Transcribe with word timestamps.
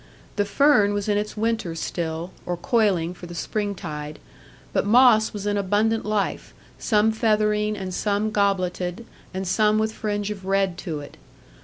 The 0.35 0.45
fern 0.45 0.95
was 0.95 1.07
in 1.07 1.19
its 1.19 1.37
winter 1.37 1.75
still, 1.75 2.31
or 2.43 2.57
coiling 2.57 3.13
for 3.13 3.27
the 3.27 3.35
spring 3.35 3.75
tide; 3.75 4.17
but 4.73 4.83
moss 4.83 5.31
was 5.31 5.45
in 5.45 5.57
abundant 5.57 6.05
life, 6.05 6.55
some 6.79 7.11
feathering, 7.11 7.77
and 7.77 7.93
some 7.93 8.31
gobleted, 8.31 9.05
and 9.31 9.47
some 9.47 9.77
with 9.77 9.93
fringe 9.93 10.31
of 10.31 10.43
red 10.43 10.75
to 10.79 11.01
it. 11.01 11.17